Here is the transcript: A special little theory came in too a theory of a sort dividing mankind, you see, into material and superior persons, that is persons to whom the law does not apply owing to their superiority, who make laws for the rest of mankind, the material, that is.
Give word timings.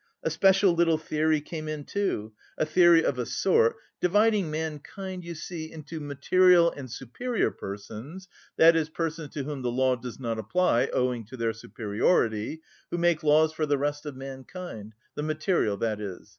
A 0.23 0.31
special 0.31 0.73
little 0.73 0.97
theory 0.97 1.39
came 1.41 1.67
in 1.67 1.83
too 1.85 2.33
a 2.57 2.65
theory 2.65 3.03
of 3.05 3.19
a 3.19 3.25
sort 3.27 3.75
dividing 3.99 4.49
mankind, 4.49 5.23
you 5.23 5.35
see, 5.35 5.71
into 5.71 5.99
material 5.99 6.71
and 6.71 6.89
superior 6.89 7.51
persons, 7.51 8.27
that 8.57 8.75
is 8.75 8.89
persons 8.89 9.29
to 9.35 9.43
whom 9.43 9.61
the 9.61 9.69
law 9.71 9.95
does 9.95 10.19
not 10.19 10.39
apply 10.39 10.87
owing 10.91 11.23
to 11.25 11.37
their 11.37 11.53
superiority, 11.53 12.63
who 12.89 12.97
make 12.97 13.21
laws 13.21 13.53
for 13.53 13.67
the 13.67 13.77
rest 13.77 14.07
of 14.07 14.15
mankind, 14.15 14.93
the 15.13 15.21
material, 15.21 15.77
that 15.77 15.99
is. 16.01 16.29